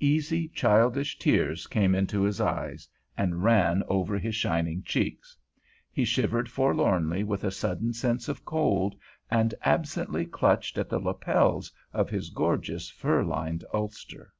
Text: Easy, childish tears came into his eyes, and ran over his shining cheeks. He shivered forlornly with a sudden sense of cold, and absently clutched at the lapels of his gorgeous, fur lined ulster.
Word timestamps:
Easy, 0.00 0.46
childish 0.48 1.18
tears 1.18 1.66
came 1.66 1.94
into 1.94 2.20
his 2.20 2.38
eyes, 2.38 2.86
and 3.16 3.42
ran 3.42 3.82
over 3.88 4.18
his 4.18 4.34
shining 4.34 4.82
cheeks. 4.82 5.38
He 5.90 6.04
shivered 6.04 6.50
forlornly 6.50 7.24
with 7.24 7.44
a 7.44 7.50
sudden 7.50 7.94
sense 7.94 8.28
of 8.28 8.44
cold, 8.44 8.94
and 9.30 9.54
absently 9.62 10.26
clutched 10.26 10.76
at 10.76 10.90
the 10.90 10.98
lapels 10.98 11.72
of 11.94 12.10
his 12.10 12.28
gorgeous, 12.28 12.90
fur 12.90 13.24
lined 13.24 13.64
ulster. 13.72 14.34